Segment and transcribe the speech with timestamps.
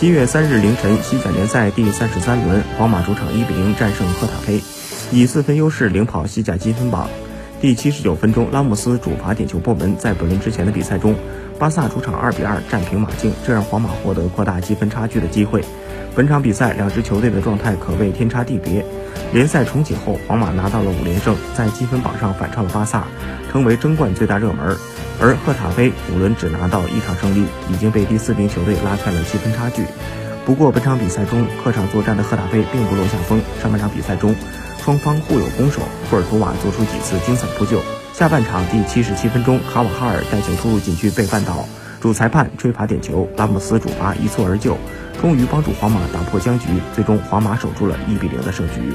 [0.00, 4.58] 七月三日凌晨，西甲联赛第三十三轮，皇马主场一比零战胜赫塔菲，
[5.12, 7.06] 以四分优势领跑西甲积分榜。
[7.60, 9.94] 第七十九分钟，拉莫斯主罚点球破门。
[9.98, 11.14] 在本轮之前的比赛中，
[11.58, 15.62] 巴萨主场二比二战平马竞，这让皇马获得扩大积分差距的机会。
[16.16, 18.82] 本场比赛，两支球队的状态可谓天差地别。
[19.34, 23.04] 联赛重启后，皇马拿到了五连胜，在积分榜上反超了巴萨，
[23.52, 24.74] 成为争冠最大热门。
[25.20, 29.84] 而赫塔菲五轮只拿到一场胜利，已经被第四名球队拉开了积分差距。
[30.46, 34.34] 不过，本场比赛中客场作战的赫塔菲并不落下风，上半场比赛中。
[34.82, 37.78] 双方互有攻守，库尔图瓦做出几次精彩扑救。
[38.14, 41.68] 下半场第七十七分钟，卡瓦哈尔带球突入禁区被绊倒，
[42.00, 44.78] 主裁判吹罚点球，拉莫斯主罚一蹴而就，
[45.20, 46.68] 终于帮助皇马打破僵局。
[46.94, 48.94] 最终，皇马守住了一比零的胜局。